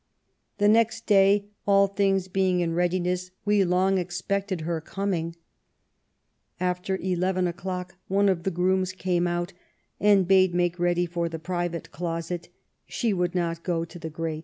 The 0.57 0.67
next 0.67 1.05
day, 1.05 1.51
all 1.67 1.85
things 1.85 2.27
being 2.27 2.59
in 2.59 2.73
readi 2.73 2.99
ness, 2.99 3.29
we 3.45 3.63
long 3.63 3.99
expected 3.99 4.61
her 4.61 4.81
coming. 4.81 5.35
After 6.59 6.95
eleven 6.97 7.45
o'clock 7.45 7.97
one 8.07 8.27
of 8.27 8.41
the 8.41 8.49
grooms 8.49 8.93
came 8.93 9.27
out 9.27 9.53
and 9.99 10.27
bade 10.27 10.55
make 10.55 10.79
ready 10.79 11.05
for 11.05 11.29
the 11.29 11.37
private 11.37 11.91
closet; 11.91 12.49
she 12.87 13.13
would 13.13 13.35
not 13.35 13.61
go 13.61 13.85
to 13.85 13.99
the 13.99 14.09
g^eat. 14.09 14.39